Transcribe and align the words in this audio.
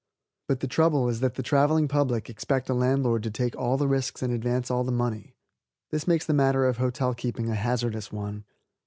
But 0.47 0.61
the 0.61 0.67
trouble 0.67 1.07
is 1.09 1.19
that 1.19 1.35
the 1.35 1.43
traveling 1.43 1.87
public 1.87 2.27
expect 2.27 2.71
a 2.71 2.73
landlord 2.73 3.21
to 3.21 3.29
take 3.29 3.55
all 3.55 3.77
the 3.77 3.87
risks 3.87 4.23
and 4.23 4.33
advance 4.33 4.71
all 4.71 4.83
the 4.83 4.91
money. 4.91 5.35
This 5.91 6.07
makes 6.07 6.25
the 6.25 6.33
matter 6.33 6.65
of 6.65 6.77
hotel 6.77 7.13
keeping 7.13 7.51
a 7.51 7.53
hazardous 7.55 8.11
one. 8.11 8.45